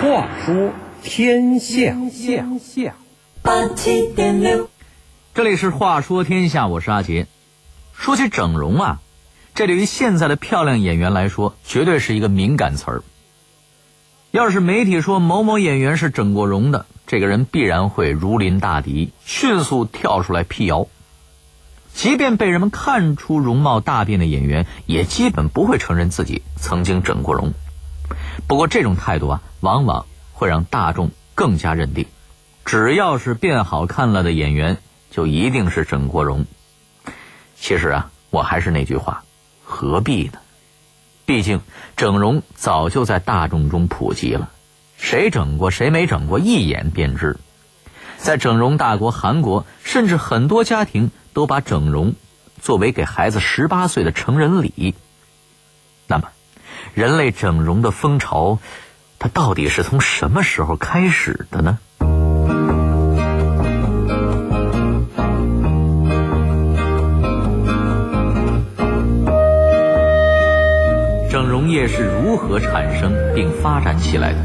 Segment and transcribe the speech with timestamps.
[0.00, 0.72] 话说
[1.02, 1.94] 天下，
[3.42, 4.70] 八七点六，
[5.34, 7.26] 这里是话说天下，我是阿杰。
[7.92, 9.02] 说起整容啊，
[9.54, 13.02] 这对于现在的漂亮演员来说，绝对是一个敏感词儿。
[14.30, 20.86] 要是媒体说某某演员是整过容的，这个人必然会如临大敌，迅速跳出来辟谣。
[21.92, 27.52] 即便被人们看出容貌大变的演员，也基本不会承认自己曾经整过容。
[28.46, 32.06] 不过这种态度啊，往往会让大众更加认定，
[32.64, 34.78] 只要是变好看了的演员，
[35.10, 36.46] 就一定是整过容。
[37.56, 39.24] 其实啊，我还是那句话，
[39.64, 40.38] 何必呢？
[41.26, 41.60] 毕竟
[41.96, 44.50] 整容早就在大众中普及了，
[44.96, 47.36] 谁整过谁没整过，一眼便知。
[48.18, 52.14] 在整容大国韩国，甚至很多家庭都把整容
[52.60, 54.94] 作为给孩子十八岁的成人礼。
[56.06, 56.28] 那么，
[56.94, 58.58] 人类整容的风潮，
[59.18, 61.78] 它到底是从什么时候开始的呢？
[71.30, 74.38] 整容业是如何产生并发展起来的？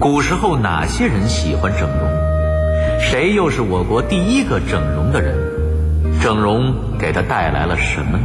[0.00, 3.00] 古时候哪些人喜欢整容？
[3.00, 5.36] 谁又是我国第一个整容的人？
[6.20, 8.24] 整容给他带来了什么呢？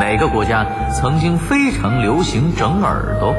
[0.00, 0.66] 哪个国家
[0.98, 3.34] 曾经非常流行整耳朵？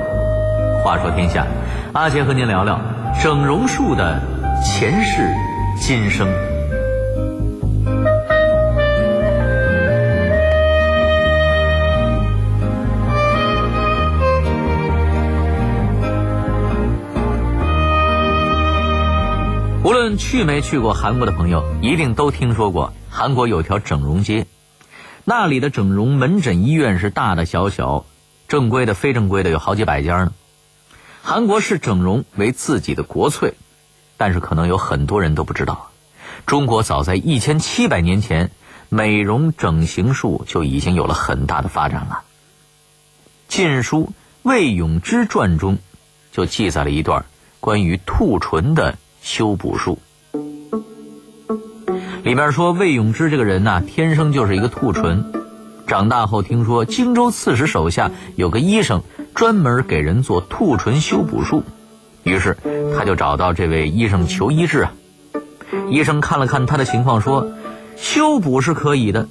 [0.83, 1.43] 话说天下，
[1.91, 2.79] 阿杰和您聊聊
[3.19, 4.21] 整容术的
[4.63, 5.27] 前世
[5.79, 6.27] 今生。
[19.83, 24.45] 无论去没去过韩国的朋友，一定都听说过韩国有条整容街，
[25.25, 28.05] 那里的整容门诊医院是大大小小，
[28.47, 30.33] 正规的、非正规的有好几百家呢。
[31.21, 33.53] 韩国视整容为自己的国粹，
[34.17, 35.91] 但是可能有很多人都不知道，
[36.45, 38.51] 中国早在一千七百年前，
[38.89, 42.23] 美容整形术就已经有了很大的发展了。
[43.53, 44.05] 《晋书·
[44.41, 45.77] 魏永之传》中
[46.31, 47.25] 就记载了一段
[47.59, 48.97] 关于兔唇的。
[49.23, 49.99] 修补术
[52.23, 55.33] 里面说，魏永之这个人呐，天生就是一个兔唇。
[55.87, 59.01] 长大后听说荆州刺史手下有个医生
[59.33, 61.63] 专门给人做兔唇修补术，
[62.23, 62.55] 于是
[62.95, 64.93] 他就找到这位医生求医治啊。
[65.89, 67.51] 医生看了看他的情况，说
[67.97, 69.27] 修补是可以的，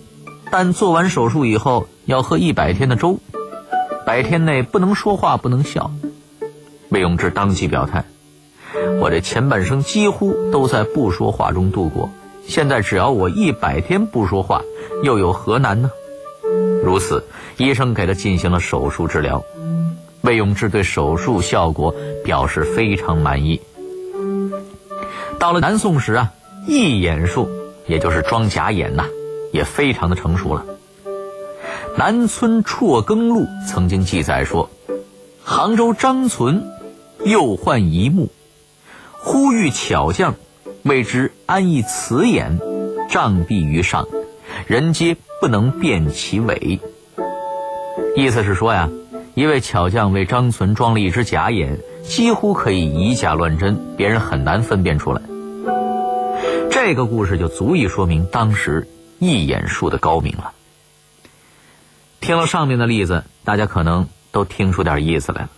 [0.51, 3.21] 但做完手术以后要喝一百天的粥，
[4.05, 5.93] 百天内不能说话，不能笑。
[6.89, 8.05] 魏永之当即表态。
[9.01, 12.11] 我这前半生几乎都在不说话中度过，
[12.51, 14.65] 现在只要我一百天不说话，
[15.05, 15.89] 又有何难呢？
[16.83, 17.23] 如此，
[17.57, 19.45] 医生给他进行了手术治疗。
[20.23, 21.95] 魏永志对手术效果
[22.25, 23.61] 表示非常满意。
[25.39, 26.33] 到了南宋时啊，
[26.67, 27.49] 义眼术，
[27.87, 29.07] 也就是装假眼呐，
[29.53, 30.67] 也非常的成熟了。
[31.97, 34.69] 南村辍耕录曾经记载说，
[35.45, 36.69] 杭州张存
[37.25, 38.29] 又患一目。
[39.21, 40.35] 呼吁巧匠
[40.83, 42.59] 谓之安一瓷眼，
[43.09, 44.07] 障蔽于上，
[44.67, 46.81] 人皆不能辨其伪。
[48.17, 48.89] 意思是说呀，
[49.35, 55.23] 一位巧匠为张存装了一只假眼，几乎可以以假乱真，别人很难分辨出来。
[56.71, 60.53] 这个故事就足以说明当时义眼术的高明了。
[62.21, 65.51] 听了上面的例子，大家可能都听出点意思来了。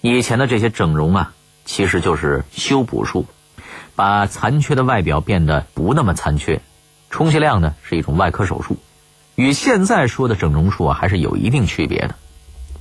[0.00, 1.32] 以前的这些整容啊。
[1.70, 3.26] 其实就是修补术，
[3.98, 6.60] 把残缺的外表变得不那么残缺。
[7.10, 8.76] 充其量呢是一种外科手术，
[9.34, 12.14] 与现在说的整容术啊还是有一定区别的。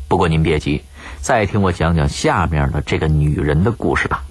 [0.07, 0.83] 不过您别急，
[1.19, 4.23] 再听我讲讲下面的这个女人的故事吧。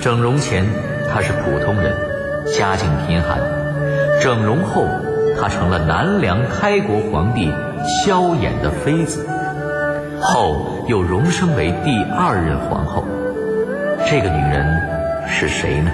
[0.00, 0.64] 整容前。
[1.12, 1.96] 她是普通人，
[2.44, 3.65] 家境贫寒。
[4.20, 4.86] 整容后，
[5.38, 7.50] 她成了南梁开国皇帝
[8.04, 9.26] 萧衍的妃子，
[10.20, 13.04] 后又荣升为第二任皇后。
[14.06, 14.66] 这个女人
[15.28, 15.90] 是谁呢？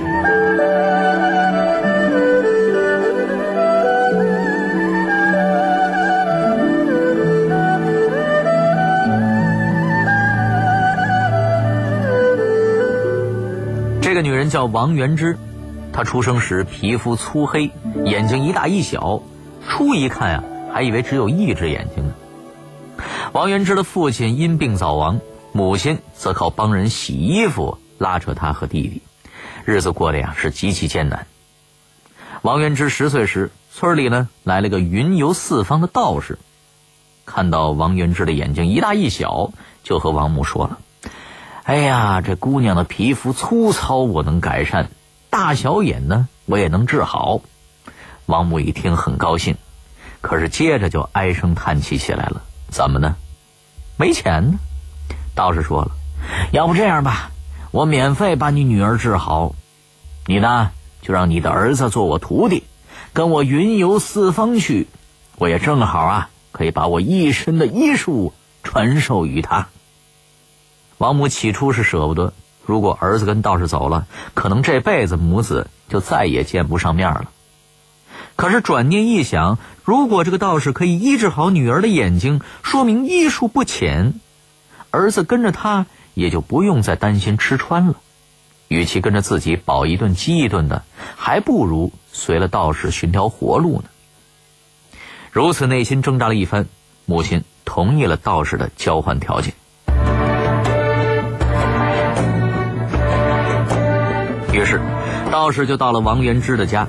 [14.01, 15.37] 这个女人叫王元芝，
[15.93, 17.71] 他出生时皮肤粗黑，
[18.05, 19.23] 眼睛一大一小，
[19.69, 22.15] 初一看呀，还以为只有一只眼睛呢。
[23.33, 25.21] 王元之的父亲因病早亡，
[25.53, 29.03] 母亲则靠帮人洗衣服拉扯他和弟弟。
[29.65, 31.27] 日子过得呀是极其艰难。
[32.41, 36.39] 王元之十岁时，村里呢来了个云游四方的道士，
[37.25, 39.53] 看到王元之的眼睛一大一小，
[39.85, 40.79] 就和王母说了
[41.63, 44.87] ：“哎呀，这姑娘的皮肤粗糙，我能改善；
[45.33, 47.41] 大小眼呢，我也能治好。”
[48.27, 49.57] 王母一听很高兴，
[50.21, 53.17] 可是接着就唉声叹气起来了：“怎么呢？
[53.97, 54.59] 没钱呢？”
[55.35, 55.93] 道士说了
[56.53, 57.31] ：“要不这样吧，
[57.71, 59.55] 我免费把你女儿治好，
[60.27, 60.71] 你呢？”
[61.01, 62.63] 就让你的儿子做我徒弟，
[63.15, 64.87] 跟我云游四方去，
[65.37, 69.67] 我也正好啊，可以把我一身的医术传授于他。
[70.99, 72.35] 王母起初是舍不得，
[72.65, 77.31] 如果儿子跟道士走了，可能这辈子母子就再也见不上面了。
[78.37, 84.15] 可是转念一想，如果这个道士可以医治好女儿的眼睛，说明医术不浅，
[84.91, 87.97] 儿子跟着他也就不用再担心吃穿了。
[88.69, 90.83] 与其跟着自己饱一顿饥一顿的，
[91.17, 93.85] 还不如随了道士寻条活路呢。
[95.31, 96.67] 如此内心挣扎了一番，
[97.05, 99.53] 母亲同意了道士的交换条件。
[104.53, 104.81] 于是，
[105.31, 106.87] 道士就到了王元之的家，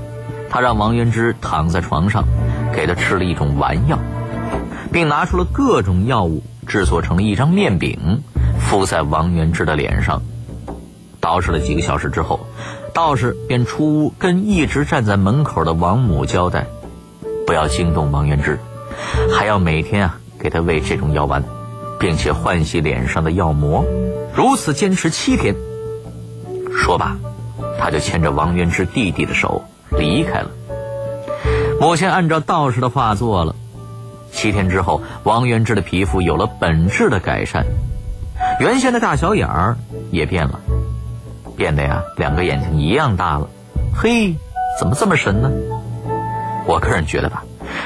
[0.49, 2.25] 他让王元之躺在床上，
[2.73, 3.97] 给他吃了一种丸药，
[4.91, 8.21] 并拿出了各种药物制作成了一张面饼，
[8.59, 10.21] 敷在王元之的脸上。
[11.21, 12.45] 捯饬了几个小时之后，
[12.93, 16.67] 道士便出屋跟一直站在门口的王母交代
[17.47, 18.59] ：“不要惊动王元之，
[19.33, 21.41] 还要每天啊给他喂这种药丸，
[21.97, 23.85] 并且换洗脸上的药膜，
[24.35, 25.55] 如此坚持七天。”
[26.75, 27.15] 说罢，
[27.83, 29.61] 他就牵着王元之弟弟的手
[29.99, 30.49] 离开了。
[31.81, 33.53] 母亲按照道士的话做了。
[34.31, 37.65] 七天之后，王元之的皮肤有了本质的改善，
[38.61, 39.75] 原先的大小眼儿
[40.11, 40.61] 也变了。
[41.57, 43.49] 变得呀，两个眼睛一样大了。
[43.93, 44.33] 嘿，
[44.79, 45.51] 怎么这么神呢？
[46.65, 47.43] 我个人觉得吧，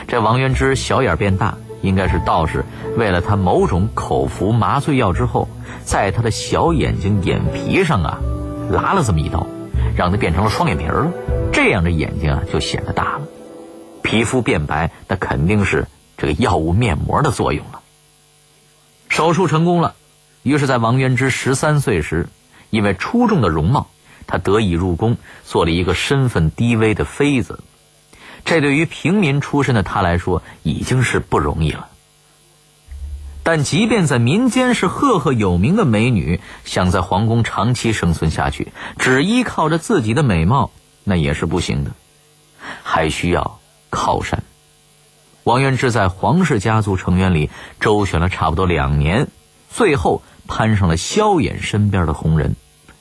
[0.07, 2.63] 这王元之小眼变大，应该是道士
[2.97, 5.49] 为了他某种口服麻醉药之后，
[5.83, 8.19] 在他的小眼睛眼皮上啊，
[8.69, 9.47] 拉了这么一刀，
[9.97, 11.11] 让他变成了双眼皮儿了。
[11.51, 13.27] 这样的眼睛啊，就显得大了。
[14.03, 17.81] 皮肤变白，那肯定是这个药物面膜的作用了。
[19.09, 19.95] 手术成功了，
[20.43, 22.29] 于是，在王元之十三岁时。
[22.69, 23.87] 因为出众的容貌，
[24.27, 25.15] 他得以入宫，
[25.45, 27.61] 做了一个身份低微的妃子。
[28.43, 31.87] 这对于平民出身的他来说，已经是不容易了。
[33.49, 40.69] 但即便在民间是赫赫有名的美女，想在皇宫长期生存下去，只依靠着自己的美貌，
[41.05, 41.91] 那也是不行的，
[42.83, 44.43] 还需要靠山。
[45.45, 47.49] 王元之在皇室家族成员里
[47.79, 49.29] 周旋了差不多两年，
[49.69, 50.21] 最后。
[50.49, 52.55] 攀上了萧衍身边的红人，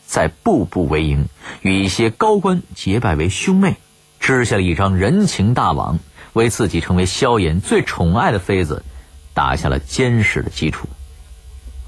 [0.05, 1.29] 在步步为营，
[1.61, 3.77] 与一些高官结拜为兄妹，
[4.19, 6.01] 织下了一张人情大网，
[6.33, 8.85] 为自己成为萧衍最宠爱的妃子
[9.37, 10.89] 打下了坚实的基础。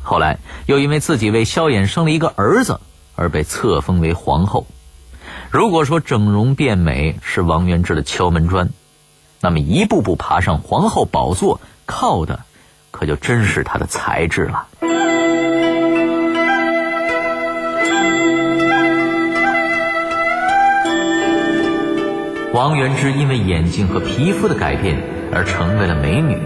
[0.02, 2.78] 后来又因为自己为萧衍生了一个儿子，
[3.16, 4.66] 而被册封为皇后。
[5.50, 8.68] 如果说整容变美是王元之的敲门砖，
[9.40, 12.40] 那么一步步爬上皇后宝座，靠的
[12.90, 14.68] 可就真是他的才智了。
[22.52, 25.00] 王元之因为眼睛和皮肤的改变
[25.32, 26.36] 而成为了美女，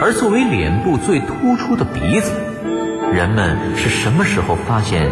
[0.00, 2.32] 而作为脸部最突出的鼻子，
[3.12, 5.10] 人们是什么时候发现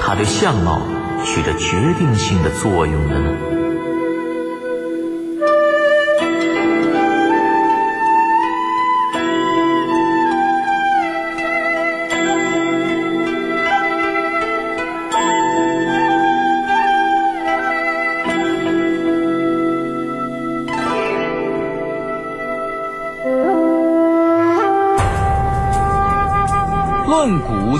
[0.00, 0.82] 它对相貌
[1.24, 3.59] 起着决定性的作用的呢？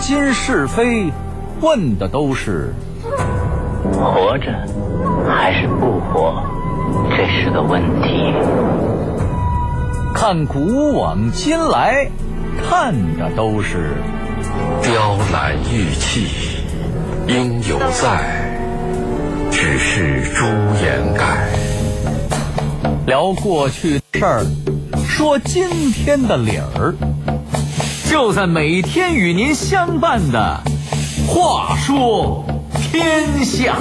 [0.00, 1.12] 今是非，
[1.60, 2.72] 问的都是
[3.92, 4.46] 活着
[5.28, 6.42] 还是不活，
[7.10, 8.32] 这是个问题。
[10.14, 12.10] 看古往今来，
[12.66, 13.92] 看的都是
[14.82, 16.26] 雕栏玉砌
[17.28, 18.58] 应犹在，
[19.50, 20.44] 只是朱
[20.82, 21.46] 颜改。
[23.06, 24.44] 聊过去的事儿，
[25.06, 26.94] 说今天的理儿。
[28.10, 30.60] 就在每天与您相伴的
[31.28, 33.76] 《话说天下》，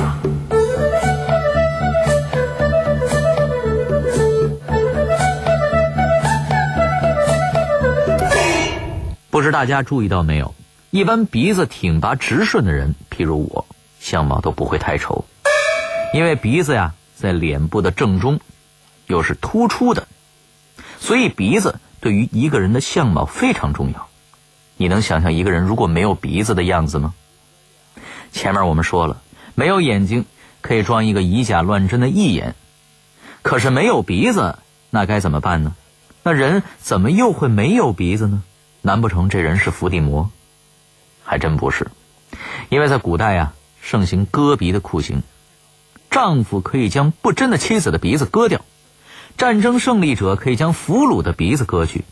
[9.32, 10.54] 不知大家注意到没有？
[10.92, 13.66] 一般鼻子挺拔直顺的人，譬如我，
[14.00, 15.26] 相貌都不会太丑。
[16.14, 18.40] 因为鼻子呀在脸部的正中，
[19.08, 20.08] 又是突出的，
[21.00, 24.08] 所以鼻子对于一个人的相貌非常重要。
[24.82, 27.14] 你能想象一个人如果没有鼻子的样子吗？
[28.32, 29.22] 前面我们说了，
[29.54, 30.26] 没有眼睛
[30.62, 32.56] 可以装一个以假乱真的义眼，
[33.42, 34.58] 可是没有鼻子，
[34.90, 35.76] 那该怎么办呢？
[36.24, 38.42] 那人怎么又会没有鼻子呢？
[38.82, 40.32] 难不成这人是伏地魔？
[41.26, 41.92] 还真不是，
[42.70, 45.24] 因为在古代呀，盛行割鼻的酷刑，
[46.10, 48.62] 丈夫可以将不贞的妻子的鼻子割掉，
[49.38, 52.06] 战争胜利者可以将俘虏的鼻子割去，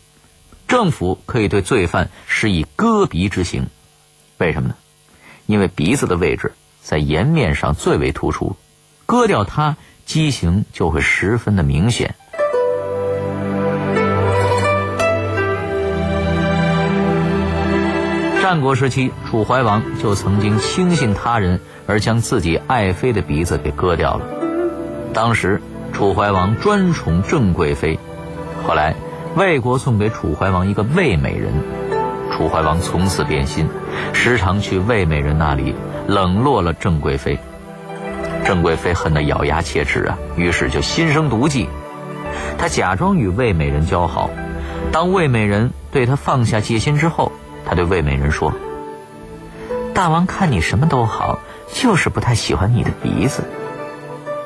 [0.68, 3.66] 政府可以对罪犯施以割鼻之刑。
[4.36, 4.74] 为什么呢？
[5.46, 8.54] 因为鼻子的位置在颜面上最为突出，
[9.06, 12.14] 割掉它，畸形就会十分的明显。
[18.42, 24.26] 战国时期，楚怀王就曾经轻信他人而将自己爱妃的鼻子给割掉了。
[25.14, 25.60] 当时，
[25.92, 27.98] 楚怀王专宠郑贵妃，
[28.66, 28.94] 后来
[29.38, 31.52] 魏国送给楚怀王一个魏美人，
[32.32, 33.68] 楚怀王从此变心，
[34.12, 35.76] 时常去魏美人那里
[36.08, 37.38] 冷落了郑贵妃。
[38.44, 41.68] 郑贵妃恨得咬牙切齿啊，于是就心生毒计，
[42.58, 44.28] 他假装与魏美人交好，
[44.90, 47.30] 当魏美人对他放下戒心之后。
[47.64, 48.52] 他对魏美人说
[49.94, 51.38] ：“大王看你什么都好，
[51.72, 53.44] 就是不太喜欢你的鼻子。”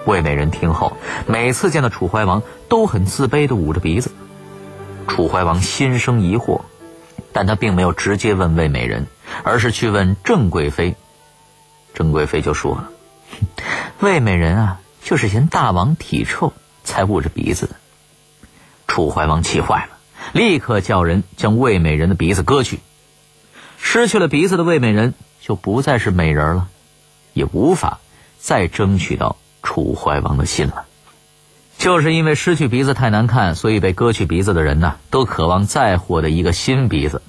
[0.04, 4.10] 魏美人听后，每次见到楚怀王都很自卑的捂着鼻子。
[5.06, 6.62] 楚怀王心生疑惑，
[7.32, 9.06] 但他并没有直接问魏美人，
[9.42, 10.96] 而是去问郑贵妃。
[11.94, 12.90] 郑贵妃就说了
[14.00, 16.52] ：“魏美人啊，就是嫌大王体臭
[16.84, 17.70] 才捂着鼻子。”
[18.88, 19.98] 楚怀王气坏了，
[20.32, 22.80] 立刻叫人将魏美人的鼻子割去。
[23.78, 26.68] 失去了鼻子的魏美人就不再是美人了，
[27.32, 28.00] 也无法
[28.38, 30.86] 再争取到楚怀王的心了。
[31.82, 37.22] 就是因为失去鼻子太难看，所以被割去鼻子的人呢，都渴望再获得一个新鼻子。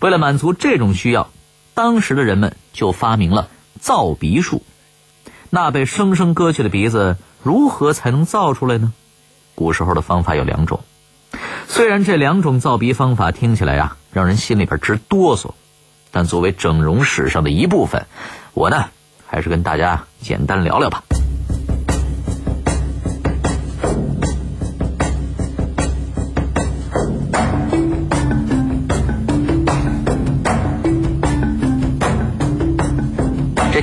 [0.00, 1.30] 为了满足这种需要，
[1.72, 3.48] 当时的人们就发明了
[3.80, 4.62] 造鼻术。
[5.48, 8.92] 那被生生割去的鼻子如何才能造出来呢？
[9.54, 10.80] 古时候的方法有两种。
[11.68, 15.52] 虽然这两种造鼻方法听起来啊，让人心里边直哆嗦，
[16.10, 18.04] 但作为整容史上的一部分，
[18.52, 18.90] 我呢
[19.26, 21.02] 还是跟大家简单聊聊吧。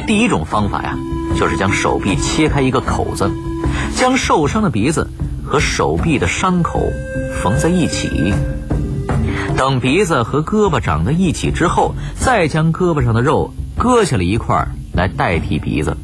[0.05, 0.95] 第一种方法呀，
[1.35, 3.29] 就是将手臂切开一个口子，
[3.95, 5.09] 将受伤的鼻子
[5.43, 6.79] 和手臂的伤口。
[7.41, 8.33] 缝在一起，
[9.57, 15.95] 等鼻子和胳膊长在一起之后，再将胳膊上的肉割下来一块来代替鼻子。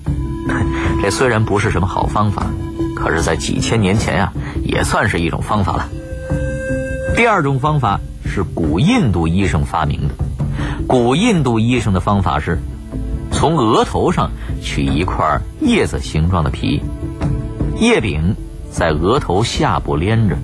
[1.01, 2.45] 这虽然不是什么好方法，
[2.95, 5.87] 可是，在几千年前啊，也算是一种方法了。
[7.15, 10.13] 第二种方法是古印度医生发明的。
[10.87, 12.59] 古印度医生的方法是，
[13.41, 14.29] 从额头上
[14.61, 16.79] 取一块叶子形状的皮，
[17.79, 18.35] 叶柄
[18.69, 20.37] 在额头下部连着。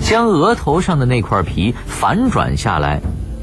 [0.00, 3.00] 将额头上的那块皮反转下来，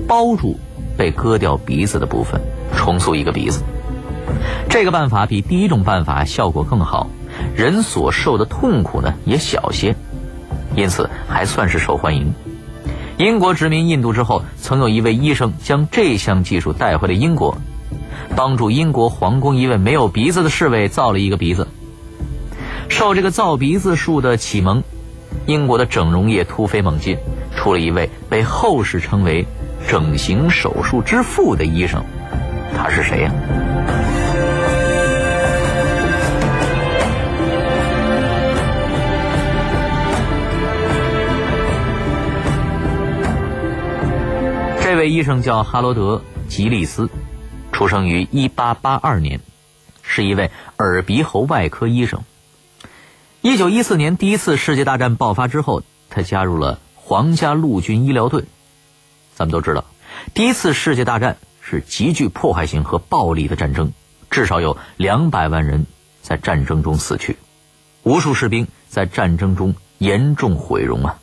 [0.07, 0.57] 包住
[0.97, 2.39] 被割掉鼻子的部分，
[2.73, 3.63] 重塑一个鼻子。
[4.69, 7.09] 这个办法比第一种办法效果更好，
[7.57, 9.93] 人所受的痛苦呢也小些，
[10.77, 12.33] 因此还算是受欢迎。
[13.17, 17.57] 英国殖民印度之后，曾有一位医生将这项技术带回了英国，
[18.39, 21.67] 帮助英国皇宫一位没有鼻子的侍卫造了一个鼻子。
[22.87, 24.81] 受这个造鼻子术的启蒙。
[25.45, 27.17] 英国的整容业突飞猛进，
[27.53, 29.45] 出了一位被后世称为
[29.89, 32.01] “整形手术之父”的医生，
[32.73, 33.31] 他是谁呀？
[44.81, 47.09] 这位医生叫哈罗德·吉利斯，
[47.79, 49.39] 出生于1882年，
[50.01, 52.25] 是一位耳鼻喉外科医生。
[53.41, 58.43] 一九一四年，第一次世界大战爆发之后，他加入了皇家陆军医疗队。
[59.33, 59.85] 咱们都知道，
[60.33, 63.93] 第一次世界大战是极具破坏性和暴力的战争，
[64.29, 65.85] 至少有两百万人
[66.21, 67.37] 在战争中死去，
[68.03, 71.17] 无数士兵在战争中严重毁容啊。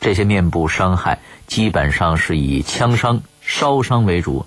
[0.00, 4.46] 这些面部伤害基本上是以枪伤、烧伤为主，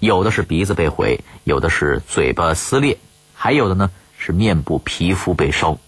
[0.00, 2.98] 有的是鼻子被毁，有的是嘴巴撕裂，
[3.34, 5.78] 还有的呢是面部皮肤被烧。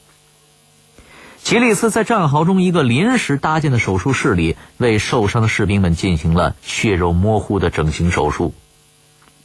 [1.43, 8.55] 吉利斯在战壕中一个临时搭建的手术室里，为受伤的士兵们进行了血肉模糊的整形手术。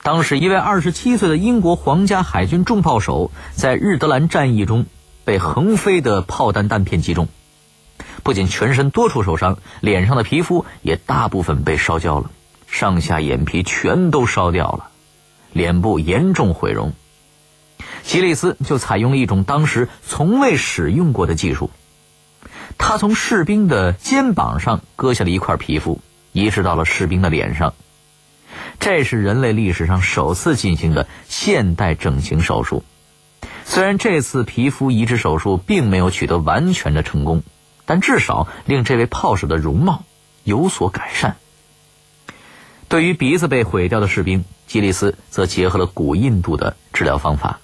[0.03, 4.85] 当时一位二十七岁的英国皇家海军重炮手在日德兰战役中
[5.25, 7.27] 被横飞的炮弹弹片击中，
[8.23, 12.29] 不仅全身多处受伤，脸上的皮肤也大部分被烧焦了，
[12.77, 14.91] 上下眼皮全都烧掉了，
[15.51, 16.93] 脸部严重毁容。
[18.03, 21.71] 吉利斯就采用了一种当时从未使用过的技术，
[22.77, 26.01] 他从士兵的肩膀上割下了一块皮肤，
[26.33, 27.73] 移植到了士兵的脸上。
[28.79, 32.83] 这是人类历史上首次进行的现代整形手术。
[33.65, 37.41] 虽然这次皮肤移植手术并没有取得完全的成功，
[37.87, 40.03] 但至少令这位炮手的容貌
[40.43, 41.37] 有所改善。
[42.89, 47.59] 对于鼻子被毁掉的士兵，吉利斯则结合了古印度的治疗方法。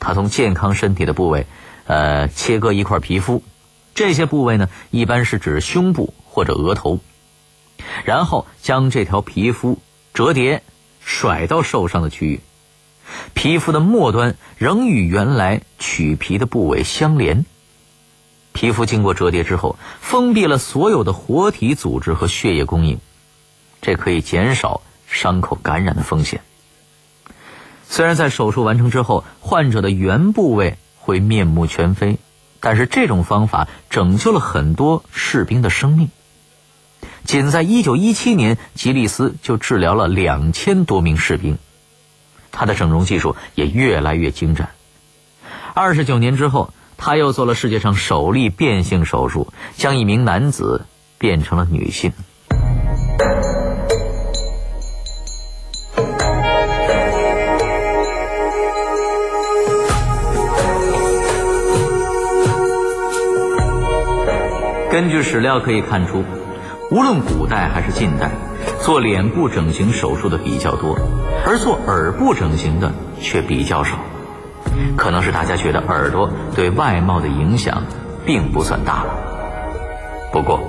[0.00, 1.46] 他从健康身体的部位，
[1.86, 3.44] 呃，切割一块皮肤，
[3.94, 6.98] 这些部位呢，一般是指胸部或者额头，
[8.04, 9.78] 然后将这条皮肤
[10.12, 10.64] 折叠，
[11.04, 12.40] 甩到受伤的区域，
[13.34, 17.46] 皮肤的末端仍与原来取皮的部位相连。
[18.52, 22.98] 皮肤经过折叠之后，封闭了所有的活体组织和血液供应，
[23.82, 26.40] 这可以减少伤口感染的风险。
[27.86, 32.18] 虽然在手术完成之后，患者的原部位会面目全非，
[32.60, 36.08] 但是这种方法拯救了很多士兵的生命。
[37.24, 41.58] 仅在1917年，吉利斯就治疗了两千多名士兵，
[42.50, 44.70] 他的整容技术也越来越精湛。
[45.74, 50.86] 二十九年之后，他又做了世界上首例变性手术，将一名男子
[51.18, 52.12] 变成了女性。
[64.92, 66.22] 根据史料可以看出，
[66.90, 68.30] 无论古代还是近代，
[68.82, 70.94] 做脸部整形手术的比较多，
[71.46, 73.96] 而做耳部整形的却比较少。
[74.94, 77.84] 可能是大家觉得耳朵对外貌的影响
[78.26, 79.14] 并不算大了。
[80.30, 80.60] 不过，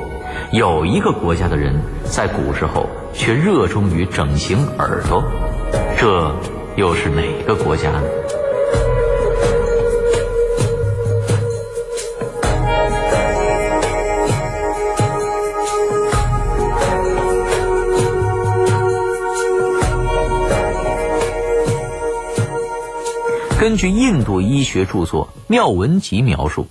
[0.53, 5.21] 有一个国家的人在古时候却热衷于整形耳朵，
[5.97, 6.33] 这
[6.77, 8.01] 又是哪个国家呢？
[23.63, 26.67] 根据印度医学著作《妙文集》描述，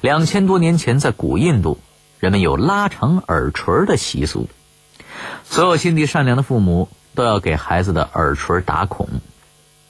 [0.00, 1.78] 两千多年前在古印度，
[2.18, 4.48] 人们有拉长耳垂的习俗。
[5.44, 9.06] 所有心地善良的父母都要给孩子的耳垂打孔。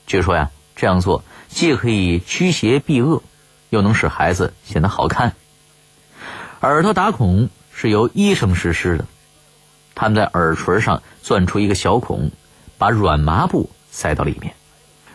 [0.04, 3.22] 据说呀，这样做既可以驱邪避恶，
[3.70, 5.36] 又能使孩子显得好看。
[6.62, 9.04] 耳朵打孔是由医生实施的，
[9.94, 12.32] 他们在耳垂上钻出一个小孔，
[12.76, 14.52] 把软麻布塞到里面。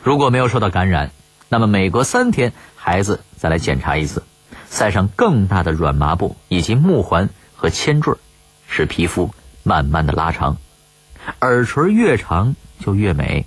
[0.08, 1.12] 如果没有受到感染，
[1.50, 4.24] 那么每隔三天孩子再来检查一次，
[4.70, 8.16] 塞上更大的软麻布以及木环和铅坠，
[8.70, 9.30] 使皮肤
[9.64, 10.56] 慢慢的拉长，
[11.42, 13.46] 耳垂越长就越美。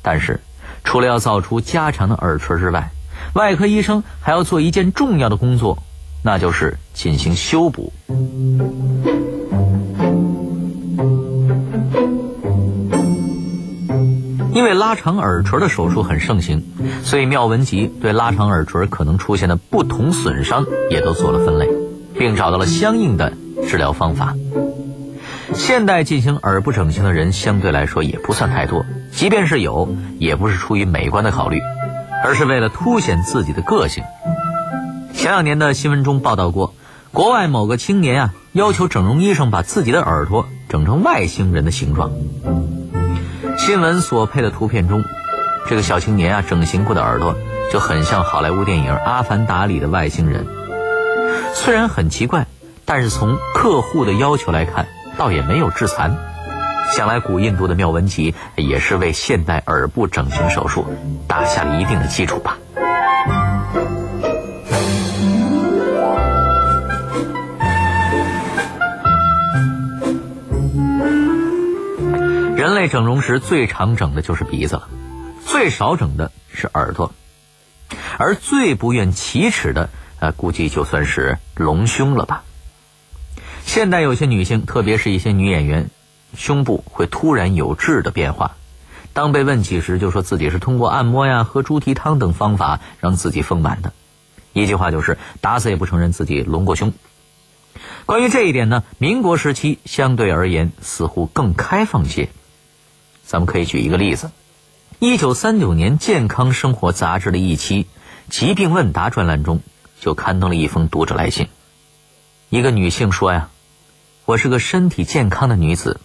[0.00, 0.40] 但是，
[0.82, 2.90] 除了要造出加长的耳垂之外，
[3.34, 5.76] 外科医生还要做一件重要的工作，
[6.22, 7.92] 那就是进行修补。
[14.54, 16.62] 因为拉长耳垂的手术很盛行，
[17.02, 21.68] 所以妙文集对拉长耳垂可能出现的不同损伤也都做了分类，
[22.16, 23.32] 并找到了相应的
[23.66, 24.34] 治疗方法。
[25.54, 31.60] 现代进行耳部整形的人相对来说也不算太多，即便是有，也不是出于美观的考虑，
[32.24, 34.04] 而是为了凸显自己的个性。
[35.12, 36.74] 前两年的新闻中报道过，
[37.10, 42.12] 国外某个青年啊要求整容医生把自己的耳朵整成外星人的形状。
[43.64, 45.02] 新闻所配的图片中，
[45.66, 47.34] 这个小青年啊，整形过的耳朵
[47.72, 50.46] 就很像好莱坞电影《阿凡达》里的外星人。
[51.54, 52.46] 虽然很奇怪，
[52.84, 56.14] 但是从客户的要求来看，倒也没有致残。
[56.94, 60.84] 想来古印度的妙文集也是为现代耳部整形手术
[61.26, 62.58] 打下了一定的基础吧。
[72.84, 74.90] 人类整容时最常整的就是鼻子了，
[75.46, 77.14] 最少整的是耳朵，
[78.18, 82.44] 而最不愿启齿的，呃，估计就算是隆胸了吧。
[83.64, 85.88] 现代有些女性，特别是一些女演员，
[86.36, 88.54] 胸部会突然有质的变化，
[89.14, 93.94] 当被问起时，就说自己是通过按摩呀、喝猪蹄汤等方法让自己丰满的，
[94.52, 96.92] 一句话就是打死也不承认自己隆过胸。
[98.04, 102.28] 关于这一点呢，民国时期相对而言似乎更开放些。
[103.26, 104.30] 咱们可以举一个例子：
[104.98, 107.84] 一九三九年《健康生活》杂志的一期
[108.28, 109.60] 《疾病问答》专栏中，
[110.00, 111.48] 就刊登了一封读者来信。
[112.50, 113.48] 一个女性说呀
[114.26, 116.00] ：“我是个身体健康的女子，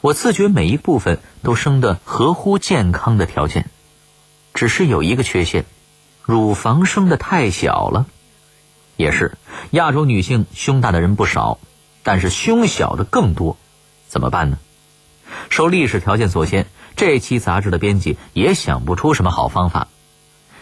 [0.00, 3.70] 我自觉每一部分都生得合乎健康的条件，
[4.54, 5.66] 只是有一个缺陷，
[6.22, 8.06] 乳房生得太小了。
[8.96, 9.36] 也是，
[9.70, 11.58] 亚洲女性胸大的人不少，
[12.02, 13.56] 但是胸小的更多，
[14.08, 14.58] 怎么办呢？”
[15.50, 16.66] 受历史条件所限，
[16.96, 19.88] 这期杂志的编辑也想不出什么好方法。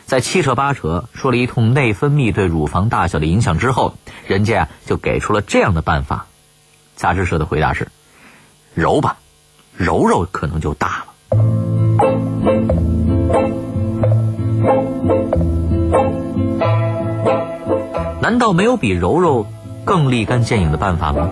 [0.05, 3.95] 在七扯八扯说了一通内分泌对乳房大小的影响之后，
[4.27, 6.27] 人家就给出了这样的办法。
[6.97, 7.89] 杂志社的回答是：
[8.75, 9.17] 揉吧，
[9.75, 11.13] 揉揉可能就大了。
[18.21, 19.47] 难道没有比揉揉
[19.85, 21.31] 更立竿见影的办法吗？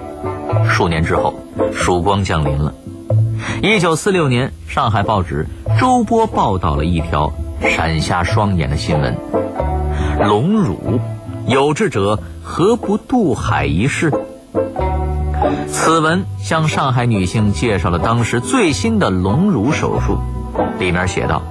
[0.69, 1.35] 数年之后，
[1.73, 2.75] 曙光降临了。
[3.63, 5.47] 一九四六年，上海报纸
[5.79, 9.15] 周播报道了一条闪瞎双眼的新闻：
[10.19, 10.99] 隆乳，
[11.47, 14.11] 有志者何不渡海一试？
[15.69, 20.17] 此文向上海女性介绍了当时最新的隆乳手术。
[20.79, 21.43] 里面写道：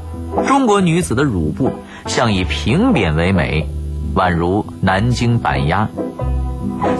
[0.47, 1.71] 中国女子的乳部
[2.07, 3.69] 向以平扁为美，
[4.15, 5.87] 宛如南京板鸭。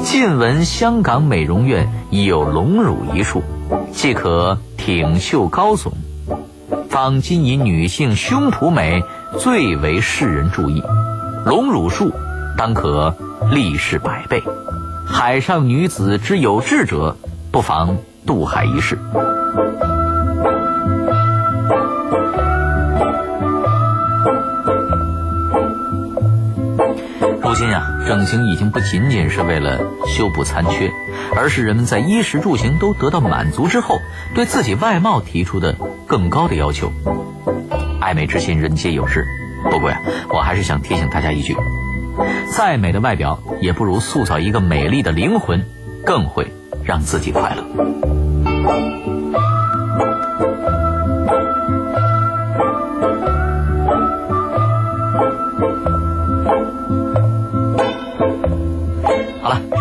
[0.03, 3.41] 近闻香港美容院已有隆乳一术。
[3.91, 5.91] 即可挺秀高耸，
[6.89, 9.03] 方今以女性胸脯美
[9.37, 10.81] 最为世人注意，
[11.45, 12.11] 隆乳术
[12.57, 13.13] 当可
[13.51, 14.41] 立世百倍。
[15.05, 17.17] 海上女子之有志者，
[17.51, 18.97] 不妨渡海一试。
[27.41, 30.89] 如今呀，整形已经不仅仅是为了修补残缺。
[31.35, 33.99] 而是人们在衣食住行都得到满足之后，
[34.35, 36.91] 对自己外貌提出的更高的要求。
[37.99, 39.25] 爱美之心，人皆有之。
[39.63, 41.55] 不过呀，我还是想提醒大家一句：
[42.55, 45.65] 再美的外表，也不如塑造一个美丽的灵魂，
[46.05, 46.51] 更会
[46.83, 48.98] 让自己快乐。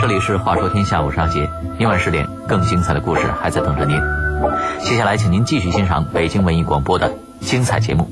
[0.09, 1.51] 这里是《话说天下》，我是阿杰。
[1.77, 4.01] 今晚十点，更精彩的故事还在等着您。
[4.81, 8.09] 接下来，请您继续欣赏北京文艺广播的精彩节目。